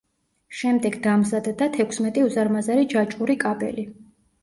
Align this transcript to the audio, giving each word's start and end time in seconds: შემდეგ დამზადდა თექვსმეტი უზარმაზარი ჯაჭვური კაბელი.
შემდეგ 0.61 0.97
დამზადდა 1.03 1.69
თექვსმეტი 1.77 2.25
უზარმაზარი 2.31 2.91
ჯაჭვური 2.97 3.41
კაბელი. 3.49 3.91